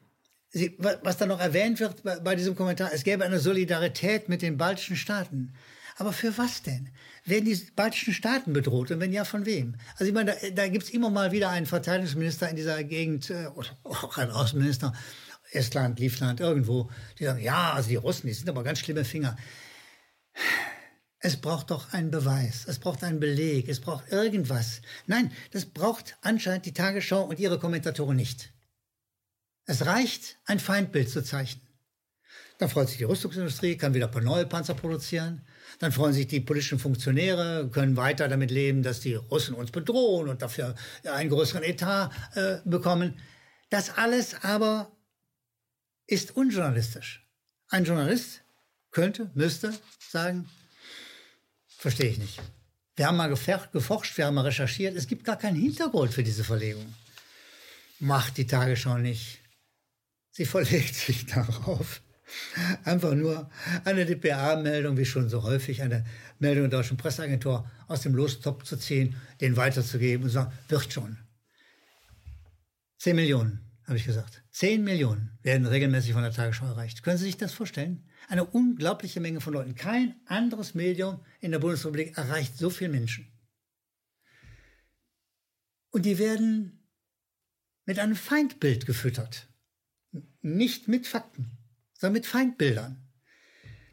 was 0.77 1.17
da 1.17 1.25
noch 1.25 1.39
erwähnt 1.39 1.79
wird 1.79 2.03
bei, 2.03 2.19
bei 2.19 2.35
diesem 2.35 2.55
Kommentar, 2.55 2.91
es 2.93 3.03
gäbe 3.03 3.23
eine 3.23 3.39
Solidarität 3.39 4.29
mit 4.29 4.41
den 4.41 4.57
baltischen 4.57 4.95
Staaten. 4.95 5.53
Aber 6.01 6.13
für 6.13 6.35
was 6.39 6.63
denn? 6.63 6.89
Werden 7.25 7.45
die 7.45 7.55
baltischen 7.75 8.15
Staaten 8.15 8.53
bedroht 8.53 8.89
und 8.89 8.99
wenn 8.99 9.13
ja, 9.13 9.23
von 9.23 9.45
wem? 9.45 9.75
Also 9.93 10.05
ich 10.05 10.13
meine, 10.13 10.31
da, 10.31 10.49
da 10.49 10.67
gibt 10.67 10.85
es 10.85 10.89
immer 10.89 11.11
mal 11.11 11.31
wieder 11.31 11.51
einen 11.51 11.67
Verteidigungsminister 11.67 12.49
in 12.49 12.55
dieser 12.55 12.83
Gegend 12.83 13.29
äh, 13.29 13.45
oder 13.53 13.69
auch 13.83 14.17
einen 14.17 14.31
Außenminister, 14.31 14.93
Estland, 15.51 15.99
Livland, 15.99 16.39
irgendwo, 16.39 16.89
die 17.19 17.25
sagen, 17.25 17.39
ja, 17.43 17.73
also 17.73 17.89
die 17.89 17.97
Russen, 17.97 18.25
die 18.25 18.33
sind 18.33 18.49
aber 18.49 18.63
ganz 18.63 18.79
schlimme 18.79 19.05
Finger. 19.05 19.37
Es 21.19 21.37
braucht 21.39 21.69
doch 21.69 21.93
einen 21.93 22.09
Beweis, 22.09 22.65
es 22.67 22.79
braucht 22.79 23.03
einen 23.03 23.19
Beleg, 23.19 23.69
es 23.69 23.79
braucht 23.79 24.11
irgendwas. 24.11 24.81
Nein, 25.05 25.31
das 25.51 25.67
braucht 25.67 26.17
anscheinend 26.21 26.65
die 26.65 26.73
Tagesschau 26.73 27.25
und 27.25 27.37
ihre 27.37 27.59
Kommentatoren 27.59 28.15
nicht. 28.15 28.51
Es 29.65 29.85
reicht, 29.85 30.39
ein 30.45 30.59
Feindbild 30.59 31.11
zu 31.11 31.23
zeichnen. 31.23 31.70
Dann 32.61 32.69
freut 32.69 32.89
sich 32.89 32.99
die 32.99 33.05
Rüstungsindustrie, 33.05 33.75
kann 33.75 33.95
wieder 33.95 34.05
ein 34.05 34.11
paar 34.11 34.21
neue 34.21 34.45
Panzer 34.45 34.75
produzieren. 34.75 35.41
Dann 35.79 35.91
freuen 35.91 36.13
sich 36.13 36.27
die 36.27 36.41
politischen 36.41 36.77
Funktionäre, 36.77 37.67
können 37.71 37.97
weiter 37.97 38.27
damit 38.27 38.51
leben, 38.51 38.83
dass 38.83 38.99
die 38.99 39.15
Russen 39.15 39.55
uns 39.55 39.71
bedrohen 39.71 40.29
und 40.29 40.43
dafür 40.43 40.75
einen 41.03 41.31
größeren 41.31 41.63
Etat 41.63 42.11
äh, 42.35 42.57
bekommen. 42.63 43.19
Das 43.71 43.97
alles 43.97 44.35
aber 44.43 44.91
ist 46.05 46.37
unjournalistisch. 46.37 47.27
Ein 47.69 47.83
Journalist 47.85 48.43
könnte, 48.91 49.31
müsste 49.33 49.73
sagen, 50.11 50.47
Verstehe 51.81 52.11
ich 52.11 52.19
nicht. 52.19 52.39
Wir 52.95 53.07
haben 53.07 53.17
mal 53.17 53.35
geforscht, 53.73 54.15
wir 54.15 54.27
haben 54.27 54.35
mal 54.35 54.45
recherchiert. 54.45 54.95
Es 54.95 55.07
gibt 55.07 55.23
gar 55.23 55.35
keinen 55.35 55.59
Hintergrund 55.59 56.13
für 56.13 56.21
diese 56.21 56.43
Verlegung. 56.43 56.93
Macht 57.97 58.37
die 58.37 58.45
Tagesschau 58.45 58.99
nicht. 58.99 59.39
Sie 60.29 60.45
verlegt 60.45 60.93
sich 60.93 61.25
darauf. 61.33 62.03
Einfach 62.83 63.13
nur 63.13 63.49
eine 63.85 64.05
DPA-Meldung, 64.05 64.97
wie 64.97 65.05
schon 65.05 65.29
so 65.29 65.43
häufig, 65.43 65.81
eine 65.81 66.05
Meldung 66.39 66.69
der 66.69 66.79
Deutschen 66.79 66.97
Presseagentur 66.97 67.69
aus 67.87 68.01
dem 68.01 68.15
Lostopf 68.15 68.63
zu 68.63 68.77
ziehen, 68.77 69.15
den 69.39 69.57
weiterzugeben 69.57 70.23
und 70.25 70.29
sagen, 70.29 70.51
wird 70.67 70.91
schon. 70.91 71.17
Zehn 72.97 73.15
Millionen, 73.15 73.61
habe 73.85 73.97
ich 73.97 74.05
gesagt. 74.05 74.43
Zehn 74.51 74.83
Millionen 74.83 75.37
werden 75.41 75.65
regelmäßig 75.65 76.13
von 76.13 76.23
der 76.23 76.33
Tagesschau 76.33 76.65
erreicht. 76.65 77.03
Können 77.03 77.17
Sie 77.17 77.25
sich 77.25 77.37
das 77.37 77.53
vorstellen? 77.53 78.03
Eine 78.27 78.45
unglaubliche 78.45 79.19
Menge 79.19 79.41
von 79.41 79.53
Leuten. 79.53 79.75
Kein 79.75 80.15
anderes 80.25 80.75
Medium 80.75 81.23
in 81.39 81.51
der 81.51 81.59
Bundesrepublik 81.59 82.17
erreicht 82.17 82.57
so 82.57 82.69
viele 82.69 82.91
Menschen. 82.91 83.27
Und 85.89 86.05
die 86.05 86.17
werden 86.19 86.87
mit 87.85 87.99
einem 87.99 88.15
Feindbild 88.15 88.85
gefüttert. 88.85 89.47
Nicht 90.41 90.87
mit 90.87 91.07
Fakten, 91.07 91.57
sondern 92.01 92.13
mit 92.13 92.25
Feindbildern. 92.25 92.97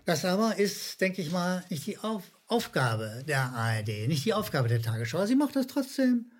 Das 0.06 0.24
aber 0.24 0.56
ist, 0.56 0.98
denke 1.02 1.20
ich 1.20 1.30
mal, 1.30 1.62
nicht 1.68 1.86
die 1.86 1.98
Auf 1.98 2.24
Aufgabe 2.46 3.22
der 3.28 3.42
ARD, 3.42 4.08
nicht 4.08 4.24
die 4.24 4.32
Aufgabe 4.32 4.68
der 4.68 4.80
Tagesschau. 4.80 5.26
Sie 5.26 5.36
macht 5.36 5.54
das 5.54 5.66
trotzdem. 5.66 6.32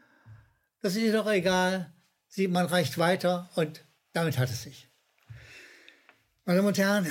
Das 0.80 0.96
ist 0.96 1.02
ihr 1.02 1.12
doch 1.12 1.30
egal. 1.30 1.92
Sie, 2.28 2.48
man 2.48 2.64
reicht 2.64 2.96
weiter 2.96 3.50
und 3.56 3.84
damit 4.14 4.38
hat 4.38 4.48
es 4.48 4.62
sich. 4.62 4.88
Meine 6.46 6.56
Damen 6.56 6.68
und 6.68 6.78
Herren, 6.78 7.06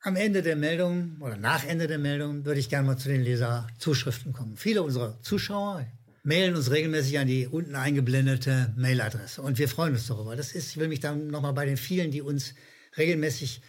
am 0.00 0.16
Ende 0.16 0.42
der 0.42 0.56
Meldung 0.56 1.18
oder 1.20 1.36
nach 1.36 1.64
Ende 1.64 1.86
der 1.86 1.98
Meldung 1.98 2.44
würde 2.44 2.58
ich 2.58 2.68
gerne 2.68 2.88
mal 2.88 2.96
zu 2.96 3.08
den 3.08 3.22
Leserzuschriften 3.22 4.32
kommen. 4.32 4.56
Viele 4.56 4.82
unserer 4.82 5.22
Zuschauer 5.22 5.86
mailen 6.24 6.56
uns 6.56 6.72
regelmäßig 6.72 7.20
an 7.20 7.28
die 7.28 7.46
unten 7.46 7.76
eingeblendete 7.76 8.74
Mailadresse 8.76 9.40
und 9.40 9.58
wir 9.58 9.68
freuen 9.68 9.92
uns 9.92 10.08
darüber. 10.08 10.34
Das 10.34 10.50
ist, 10.52 10.70
ich 10.70 10.78
will 10.78 10.88
mich 10.88 10.98
dann 10.98 11.28
nochmal 11.28 11.52
bei 11.52 11.66
den 11.66 11.76
vielen, 11.76 12.10
die 12.10 12.22
uns 12.22 12.54
regelmäßig 12.96 13.62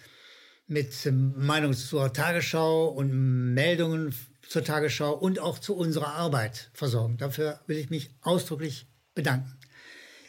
mit 0.68 0.94
Meinungen 1.12 1.75
zur 1.75 2.13
Tagesschau 2.13 2.88
und 2.88 3.54
Meldungen 3.54 4.16
zur 4.48 4.63
Tagesschau 4.63 5.13
und 5.13 5.40
auch 5.40 5.60
zu 5.60 5.75
unserer 5.75 6.13
Arbeit 6.13 6.72
versorgen. 6.74 7.18
Dafür 7.18 7.60
will 7.68 7.78
ich 7.78 7.90
mich 7.90 8.16
ausdrücklich 8.22 8.88
bedanken. 9.13 9.58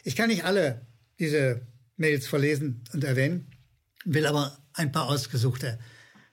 Ich 0.03 0.15
kann 0.15 0.29
nicht 0.29 0.43
alle 0.43 0.85
diese 1.19 1.65
Mails 1.95 2.27
verlesen 2.27 2.83
und 2.93 3.03
erwähnen, 3.03 3.51
will 4.05 4.25
aber 4.25 4.57
ein 4.73 4.91
paar 4.91 5.07
ausgesuchte 5.09 5.79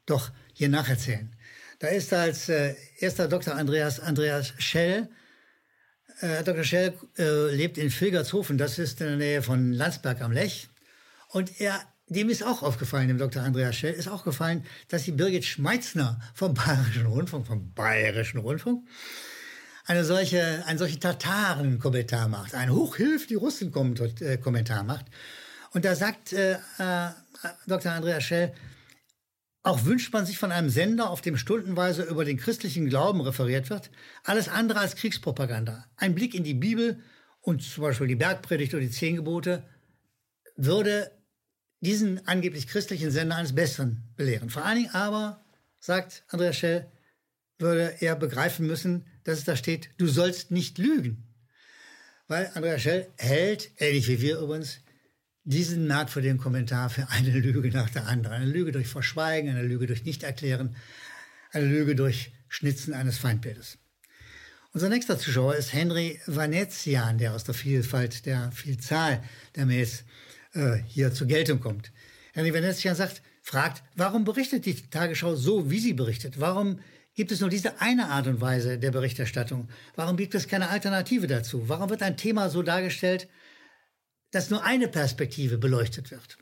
doch 0.07 0.31
hier 0.52 0.69
nacherzählen. 0.69 1.35
Da 1.79 1.88
ist 1.88 2.12
als 2.12 2.49
äh, 2.49 2.75
erster 2.99 3.29
Dr. 3.29 3.55
Andreas, 3.55 4.00
Andreas 4.00 4.52
Schell. 4.59 5.09
Äh, 6.21 6.43
Dr. 6.45 6.64
Schell 6.64 6.95
äh, 7.17 7.55
lebt 7.55 7.79
in 7.79 7.90
Vilgertshofen, 7.90 8.59
das 8.59 8.79
ist 8.79 9.00
in 9.00 9.07
der 9.07 9.17
Nähe 9.17 9.43
von 9.43 9.73
Landsberg 9.73 10.21
am 10.21 10.33
Lech. 10.33 10.69
Und 11.29 11.61
er, 11.61 11.81
dem 12.11 12.29
ist 12.29 12.43
auch 12.43 12.62
aufgefallen, 12.62 13.09
dem 13.09 13.19
Dr. 13.19 13.43
Andreas 13.43 13.76
Schell, 13.76 13.95
ist 13.95 14.09
auch 14.09 14.25
gefallen, 14.25 14.64
dass 14.88 15.05
die 15.05 15.12
Birgit 15.12 15.45
Schmeitzner 15.45 16.21
vom 16.35 16.55
Bayerischen 16.55 17.07
Rundfunk, 17.07 17.47
vom 17.47 17.73
Bayerischen 17.73 18.38
Rundfunk, 18.38 18.87
eine 19.87 20.05
solche, 20.05 20.64
einen 20.67 20.79
solchen 20.79 21.00
Tataren-Kommentar 21.00 22.29
macht, 22.29 22.55
ein 22.55 22.71
Hochhilf 22.71 23.29
die 23.29 23.37
Russen-Kommentar 23.37 24.83
macht. 24.83 25.07
Und 25.73 25.85
da 25.85 25.95
sagt 25.95 26.33
äh, 26.33 26.55
äh, 26.79 27.11
Dr. 27.69 27.93
Andreas 27.93 28.25
Schell, 28.25 28.55
auch 29.62 29.85
wünscht 29.85 30.12
man 30.12 30.26
sich 30.26 30.37
von 30.37 30.50
einem 30.50 30.71
Sender, 30.71 31.11
auf 31.11 31.21
dem 31.21 31.37
stundenweise 31.37 32.02
über 32.02 32.25
den 32.25 32.38
christlichen 32.38 32.88
Glauben 32.88 33.21
referiert 33.21 33.71
wird, 33.71 33.90
alles 34.25 34.49
andere 34.49 34.81
als 34.81 34.97
Kriegspropaganda. 34.97 35.85
Ein 35.97 36.17
Blick 36.17 36.35
in 36.35 36.45
die 36.45 36.55
Bibel 36.55 36.99
und 37.40 37.62
zum 37.62 37.85
Beispiel 37.85 38.09
die 38.09 38.17
Bergpredigt 38.17 38.75
oder 38.75 38.83
die 38.83 38.90
Zehn 38.90 39.17
Gebote 39.17 39.62
würde 40.57 41.11
diesen 41.81 42.27
angeblich 42.27 42.67
christlichen 42.67 43.11
Sender 43.11 43.37
eines 43.37 43.55
Besseren 43.55 44.03
belehren. 44.17 44.51
Vor 44.51 44.65
allen 44.65 44.79
Dingen 44.79 44.95
aber, 44.95 45.45
sagt 45.79 46.25
Andreas 46.29 46.57
Schell, 46.57 46.91
würde 47.59 47.95
er 48.01 48.17
begreifen 48.17 48.67
müssen, 48.67 49.07
dass 49.25 49.39
es 49.39 49.45
da 49.45 49.57
steht, 49.57 49.91
du 49.99 50.07
sollst 50.07 50.51
nicht 50.51 50.79
lügen. 50.79 51.27
Weil 52.29 52.51
Andreas 52.55 52.83
Schell 52.83 53.09
hält, 53.17 53.71
ähnlich 53.79 54.09
wie 54.09 54.21
wir 54.21 54.39
übrigens, 54.39 54.81
diesen 55.45 55.87
merkwürdigen 55.87 56.39
Kommentar 56.39 56.91
für 56.91 57.09
eine 57.09 57.31
Lüge 57.31 57.69
nach 57.71 57.91
der 57.91 58.07
anderen. 58.07 58.37
Eine 58.37 58.51
Lüge 58.51 58.73
durch 58.73 58.89
Verschweigen, 58.89 59.51
eine 59.51 59.63
Lüge 59.63 59.87
durch 59.87 60.05
Nichterklären, 60.05 60.77
eine 61.51 61.67
Lüge 61.67 61.95
durch 61.95 62.33
Schnitzen 62.49 62.95
eines 62.95 63.19
Feindbildes. 63.19 63.79
Unser 64.73 64.89
nächster 64.89 65.19
Zuschauer 65.19 65.57
ist 65.57 65.73
Henry 65.73 66.21
Vanezian, 66.27 67.19
der 67.19 67.35
aus 67.35 67.45
der 67.45 67.55
Vielfalt, 67.55 68.27
der 68.27 68.53
Vielzahl 68.53 69.23
der 69.57 69.67
Mails 69.67 70.05
äh, 70.54 70.76
hier 70.87 71.12
zur 71.12 71.26
Geltung 71.26 71.61
kommt. 71.61 71.92
Henry 72.33 72.52
Venezian 72.52 72.95
sagt, 72.95 73.23
fragt, 73.42 73.83
warum 73.97 74.25
berichtet 74.25 74.66
die 74.66 74.75
Tagesschau 74.75 75.35
so, 75.35 75.71
wie 75.71 75.80
sie 75.80 75.92
berichtet? 75.92 76.40
Warum 76.40 76.80
gibt 77.14 77.33
es 77.33 77.40
nur 77.40 77.50
diese 77.50 77.80
eine 77.80 78.09
Art 78.09 78.26
und 78.26 78.40
Weise 78.40 78.78
der 78.78 78.90
Berichterstattung? 78.90 79.69
Warum 79.97 80.16
gibt 80.16 80.35
es 80.35 80.49
keine 80.49 80.69
Alternative 80.69 81.26
dazu? 81.26 81.69
Warum 81.69 81.90
wird 81.90 82.02
ein 82.02 82.16
Thema 82.16 82.49
so 82.50 82.62
dargestellt, 82.62 83.28
dass 84.30 84.50
nur 84.50 84.64
eine 84.64 84.88
Perspektive 84.88 85.59
beleuchtet 85.59 86.11
wird? 86.11 86.38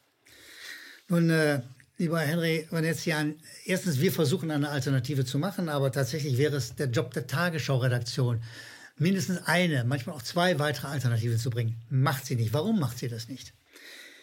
Nun, 1.08 1.30
äh, 1.30 1.62
lieber 1.96 2.20
Henry 2.20 2.66
Venezian, 2.70 3.36
erstens, 3.64 4.00
wir 4.00 4.12
versuchen 4.12 4.50
eine 4.50 4.68
Alternative 4.68 5.24
zu 5.24 5.38
machen, 5.38 5.68
aber 5.68 5.90
tatsächlich 5.90 6.36
wäre 6.36 6.56
es 6.56 6.74
der 6.74 6.88
Job 6.88 7.14
der 7.14 7.26
Tagesschau-Redaktion, 7.26 8.42
mindestens 8.98 9.46
eine, 9.46 9.84
manchmal 9.84 10.16
auch 10.16 10.22
zwei 10.22 10.58
weitere 10.58 10.88
Alternativen 10.88 11.38
zu 11.38 11.50
bringen. 11.50 11.76
Macht 11.88 12.26
sie 12.26 12.36
nicht. 12.36 12.52
Warum 12.52 12.78
macht 12.78 12.98
sie 12.98 13.08
das 13.08 13.28
nicht? 13.28 13.54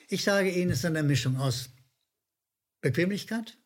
Ich 0.07 0.23
sage 0.23 0.51
Ihnen, 0.51 0.71
es 0.71 0.79
ist 0.79 0.85
eine 0.85 1.03
Mischung 1.03 1.37
aus 1.37 1.69
Bequemlichkeit, 2.81 3.57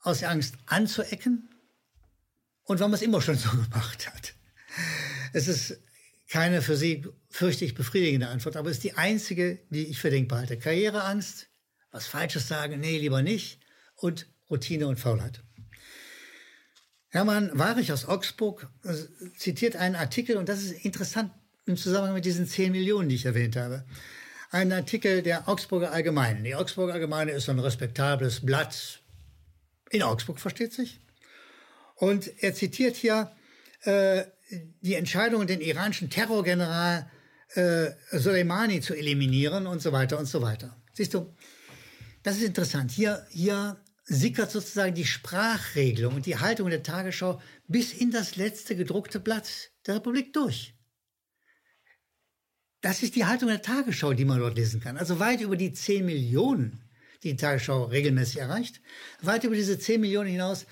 aus 0.00 0.22
Angst 0.22 0.54
anzuecken 0.66 1.48
und 2.62 2.80
weil 2.80 2.88
man 2.88 2.94
es 2.94 3.02
immer 3.02 3.20
schon 3.20 3.36
so 3.36 3.50
gemacht 3.70 4.06
hat. 4.06 4.34
Es 5.32 5.48
ist 5.48 5.80
keine 6.28 6.62
für 6.62 6.76
Sie, 6.76 7.06
fürchte 7.30 7.64
ich, 7.64 7.74
befriedigende 7.74 8.28
Antwort, 8.28 8.56
aber 8.56 8.70
es 8.70 8.76
ist 8.76 8.84
die 8.84 8.94
einzige, 8.94 9.60
die 9.70 9.86
ich 9.86 9.98
für 9.98 10.10
denkbar 10.10 10.40
halte. 10.40 10.58
Karriereangst, 10.58 11.48
was 11.90 12.06
Falsches 12.06 12.46
sagen, 12.46 12.80
nee, 12.80 12.98
lieber 12.98 13.22
nicht 13.22 13.60
und 13.96 14.26
Routine 14.50 14.86
und 14.86 15.00
Faulheit. 15.00 15.42
Hermann 17.08 17.50
Warich 17.54 17.90
aus 17.92 18.04
Augsburg 18.04 18.68
äh, 18.84 18.94
zitiert 19.36 19.76
einen 19.76 19.96
Artikel, 19.96 20.36
und 20.36 20.48
das 20.48 20.62
ist 20.62 20.84
interessant 20.84 21.32
im 21.64 21.76
Zusammenhang 21.76 22.14
mit 22.14 22.26
diesen 22.26 22.46
10 22.46 22.72
Millionen, 22.72 23.08
die 23.08 23.14
ich 23.14 23.24
erwähnt 23.24 23.56
habe. 23.56 23.84
Ein 24.50 24.72
Artikel 24.72 25.22
der 25.22 25.46
Augsburger 25.46 25.92
Allgemeinen. 25.92 26.42
Die 26.42 26.54
Augsburger 26.54 26.94
Allgemeine 26.94 27.32
ist 27.32 27.50
ein 27.50 27.58
respektables 27.58 28.44
Blatt 28.46 29.02
in 29.90 30.02
Augsburg, 30.02 30.40
versteht 30.40 30.72
sich. 30.72 31.00
Und 31.96 32.30
er 32.42 32.54
zitiert 32.54 32.96
hier 32.96 33.30
äh, 33.82 34.24
die 34.80 34.94
Entscheidung, 34.94 35.46
den 35.46 35.60
iranischen 35.60 36.08
Terrorgeneral 36.08 37.10
äh, 37.54 37.90
Soleimani 38.12 38.80
zu 38.80 38.94
eliminieren 38.94 39.66
und 39.66 39.82
so 39.82 39.92
weiter 39.92 40.18
und 40.18 40.26
so 40.26 40.40
weiter. 40.40 40.74
Siehst 40.94 41.12
du, 41.12 41.34
das 42.22 42.36
ist 42.36 42.44
interessant. 42.44 42.90
Hier, 42.90 43.26
hier 43.30 43.76
sickert 44.04 44.50
sozusagen 44.50 44.94
die 44.94 45.04
Sprachregelung 45.04 46.14
und 46.14 46.24
die 46.24 46.38
Haltung 46.38 46.70
der 46.70 46.82
Tagesschau 46.82 47.38
bis 47.66 47.92
in 47.92 48.10
das 48.10 48.36
letzte 48.36 48.76
gedruckte 48.76 49.20
Blatt 49.20 49.70
der 49.86 49.96
Republik 49.96 50.32
durch. 50.32 50.74
Das 52.80 53.02
ist 53.02 53.16
die 53.16 53.24
Haltung 53.24 53.48
der 53.48 53.62
Tagesschau, 53.62 54.12
die 54.12 54.24
man 54.24 54.38
dort 54.38 54.56
lesen 54.56 54.80
kann. 54.80 54.96
Also 54.96 55.18
weit 55.18 55.40
über 55.40 55.56
die 55.56 55.72
10 55.72 56.06
Millionen, 56.06 56.80
die 57.22 57.30
die 57.30 57.36
Tagesschau 57.36 57.84
regelmäßig 57.84 58.38
erreicht, 58.38 58.80
weit 59.20 59.44
über 59.44 59.56
diese 59.56 59.78
10 59.78 60.00
Millionen 60.00 60.30
hinaus 60.30 60.66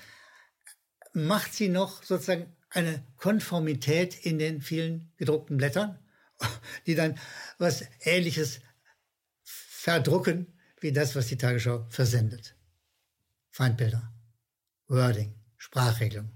macht 1.13 1.53
sie 1.53 1.67
noch 1.67 2.03
sozusagen 2.03 2.55
eine 2.69 3.03
Konformität 3.17 4.25
in 4.25 4.37
den 4.37 4.61
vielen 4.61 5.11
gedruckten 5.17 5.57
Blättern, 5.57 5.99
die 6.85 6.95
dann 6.95 7.17
was 7.57 7.85
Ähnliches 8.01 8.61
verdrucken 9.43 10.53
wie 10.79 10.91
das, 10.91 11.15
was 11.15 11.27
die 11.27 11.37
Tagesschau 11.37 11.87
versendet. 11.89 12.55
Feindbilder, 13.49 14.13
Wording, 14.87 15.33
Sprachregelung. 15.57 16.31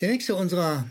Der 0.00 0.10
nächste 0.10 0.34
unserer 0.34 0.90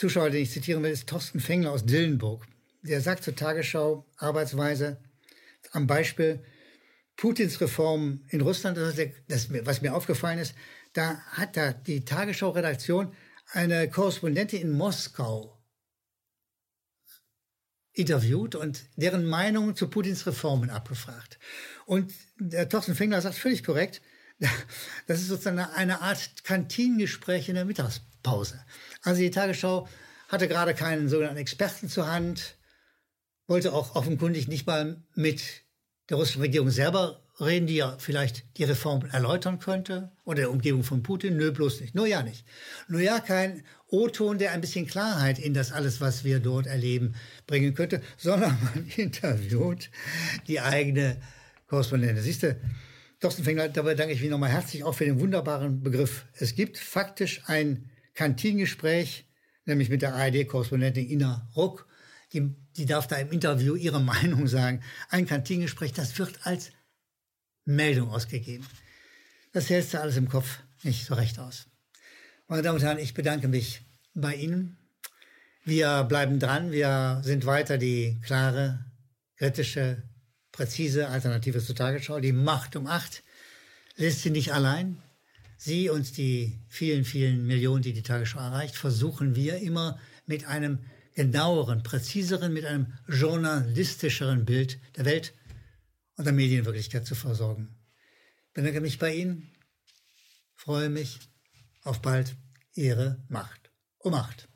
Zuschauer, 0.00 0.30
den 0.30 0.42
ich 0.42 0.50
zitieren 0.50 0.82
will, 0.82 0.92
ist 0.92 1.06
Thorsten 1.06 1.40
Fengler 1.40 1.72
aus 1.72 1.84
Dillenburg. 1.84 2.46
Der 2.80 3.02
sagt 3.02 3.22
zur 3.22 3.36
Tagesschau 3.36 4.06
Arbeitsweise 4.16 4.98
am 5.72 5.86
Beispiel 5.86 6.42
Putins 7.16 7.60
Reform 7.60 8.24
in 8.30 8.40
Russland, 8.40 8.78
das, 8.78 8.94
das, 9.28 9.48
was 9.66 9.82
mir 9.82 9.94
aufgefallen 9.94 10.38
ist, 10.38 10.54
da 10.94 11.20
hat 11.32 11.54
da 11.58 11.74
die 11.74 12.02
Tagesschau-Redaktion 12.02 13.12
eine 13.50 13.90
Korrespondentin 13.90 14.62
in 14.62 14.72
Moskau 14.72 15.62
interviewt 17.92 18.54
und 18.54 18.86
deren 18.96 19.26
Meinung 19.26 19.76
zu 19.76 19.88
Putins 19.88 20.26
Reformen 20.26 20.70
abgefragt. 20.70 21.38
Und 21.84 22.10
der 22.38 22.70
Thorsten 22.70 22.94
Fengler 22.94 23.20
sagt 23.20 23.34
völlig 23.34 23.64
korrekt, 23.64 24.00
das 25.06 25.20
ist 25.20 25.28
sozusagen 25.28 25.58
eine 25.58 26.00
Art 26.00 26.44
Kantinengespräch 26.44 27.48
in 27.48 27.54
der 27.54 27.64
Mittagspause. 27.64 28.64
Also 29.02 29.20
die 29.20 29.30
Tagesschau 29.30 29.88
hatte 30.28 30.48
gerade 30.48 30.74
keinen 30.74 31.08
sogenannten 31.08 31.38
Experten 31.38 31.88
zur 31.88 32.10
Hand, 32.10 32.56
wollte 33.46 33.72
auch 33.72 33.96
offenkundig 33.96 34.48
nicht 34.48 34.66
mal 34.66 35.02
mit 35.14 35.42
der 36.08 36.16
russischen 36.16 36.42
Regierung 36.42 36.70
selber 36.70 37.22
reden, 37.40 37.66
die 37.66 37.76
ja 37.76 37.96
vielleicht 37.98 38.44
die 38.58 38.64
Reform 38.64 39.06
erläutern 39.10 39.58
könnte 39.58 40.12
oder 40.24 40.40
der 40.40 40.50
Umgebung 40.50 40.84
von 40.84 41.02
Putin. 41.02 41.36
Nö, 41.36 41.52
bloß 41.52 41.80
nicht. 41.80 41.94
Nur 41.94 42.06
ja 42.06 42.22
nicht. 42.22 42.44
Nur 42.88 43.00
ja 43.00 43.20
kein 43.20 43.64
O-Ton, 43.88 44.38
der 44.38 44.52
ein 44.52 44.60
bisschen 44.60 44.86
Klarheit 44.86 45.38
in 45.38 45.54
das 45.54 45.72
alles, 45.72 46.00
was 46.00 46.22
wir 46.22 46.40
dort 46.40 46.66
erleben, 46.66 47.14
bringen 47.46 47.74
könnte, 47.74 48.02
sondern 48.16 48.56
man 48.62 48.86
interviewt 48.96 49.90
die 50.46 50.60
eigene 50.60 51.16
Korrespondentin. 51.66 52.22
Siehst 52.22 52.42
du, 52.42 52.56
Thorsten 53.20 53.44
Fengler, 53.44 53.68
dabei 53.68 53.94
danke 53.94 54.14
ich 54.14 54.22
mich 54.22 54.30
nochmal 54.30 54.48
herzlich 54.48 54.82
auch 54.82 54.94
für 54.94 55.04
den 55.04 55.20
wunderbaren 55.20 55.82
Begriff. 55.82 56.24
Es 56.32 56.54
gibt 56.54 56.78
faktisch 56.78 57.42
ein 57.44 57.90
Kantinengespräch, 58.14 59.26
nämlich 59.66 59.90
mit 59.90 60.00
der 60.00 60.14
ARD-Korrespondentin 60.14 61.06
Ina 61.06 61.46
Ruck. 61.54 61.86
Die, 62.32 62.54
die 62.78 62.86
darf 62.86 63.08
da 63.08 63.16
im 63.16 63.30
Interview 63.30 63.74
ihre 63.74 64.00
Meinung 64.00 64.46
sagen. 64.46 64.82
Ein 65.10 65.26
Kantinengespräch, 65.26 65.92
das 65.92 66.18
wird 66.18 66.46
als 66.46 66.72
Meldung 67.66 68.08
ausgegeben. 68.08 68.66
Das 69.52 69.68
hältst 69.68 69.92
du 69.92 70.00
alles 70.00 70.16
im 70.16 70.30
Kopf 70.30 70.60
nicht 70.82 71.04
so 71.04 71.12
recht 71.12 71.38
aus. 71.38 71.66
Meine 72.48 72.62
Damen 72.62 72.76
und 72.78 72.82
Herren, 72.82 72.98
ich 72.98 73.12
bedanke 73.12 73.48
mich 73.48 73.82
bei 74.14 74.34
Ihnen. 74.34 74.78
Wir 75.64 76.04
bleiben 76.04 76.38
dran. 76.38 76.72
Wir 76.72 77.20
sind 77.22 77.44
weiter 77.44 77.76
die 77.76 78.18
klare, 78.22 78.86
kritische, 79.36 80.04
präzise 80.60 81.08
Alternative 81.08 81.64
zur 81.64 81.74
Tagesschau. 81.74 82.20
Die 82.20 82.32
Macht 82.32 82.76
um 82.76 82.86
acht 82.86 83.22
lässt 83.96 84.20
sie 84.20 84.28
nicht 84.28 84.52
allein. 84.52 85.02
Sie 85.56 85.88
und 85.88 86.18
die 86.18 86.60
vielen, 86.68 87.06
vielen 87.06 87.46
Millionen, 87.46 87.80
die 87.82 87.94
die 87.94 88.02
Tagesschau 88.02 88.40
erreicht, 88.40 88.76
versuchen 88.76 89.34
wir 89.34 89.56
immer 89.56 89.98
mit 90.26 90.44
einem 90.44 90.80
genaueren, 91.14 91.82
präziseren, 91.82 92.52
mit 92.52 92.66
einem 92.66 92.92
journalistischeren 93.08 94.44
Bild 94.44 94.78
der 94.96 95.06
Welt 95.06 95.32
und 96.16 96.26
der 96.26 96.34
Medienwirklichkeit 96.34 97.06
zu 97.06 97.14
versorgen. 97.14 97.74
Ich 98.48 98.52
bedanke 98.52 98.82
mich 98.82 98.98
bei 98.98 99.14
Ihnen, 99.14 99.50
freue 100.56 100.90
mich 100.90 101.20
auf 101.84 102.02
bald. 102.02 102.36
Ihre 102.74 103.24
Macht 103.28 103.70
um 103.98 104.12
Macht. 104.12 104.49